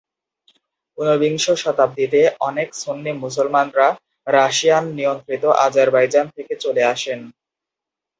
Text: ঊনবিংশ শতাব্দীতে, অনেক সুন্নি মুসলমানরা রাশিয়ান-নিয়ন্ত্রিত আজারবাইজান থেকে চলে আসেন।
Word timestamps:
ঊনবিংশ 0.97 1.45
শতাব্দীতে, 1.63 2.21
অনেক 2.39 2.69
সুন্নি 2.75 3.11
মুসলমানরা 3.23 3.87
রাশিয়ান-নিয়ন্ত্রিত 4.27 5.43
আজারবাইজান 5.65 6.25
থেকে 6.35 6.53
চলে 6.55 6.83
আসেন। 6.93 7.19